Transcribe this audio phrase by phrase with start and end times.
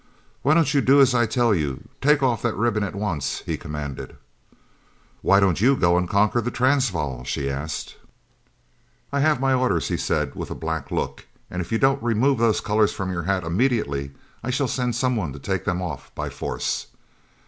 [0.41, 1.87] "Why don't you do as I tell you?
[2.01, 4.17] Take off that ribbon at once," he commanded.
[5.21, 7.97] "Why don't you go and conquer the Transvaal?" she asked.
[9.13, 12.39] "I have my orders," he said, with a black look, "and if you don't remove
[12.39, 14.09] those colours from your hat immediately,
[14.43, 16.87] I shall send some one to take them off by force."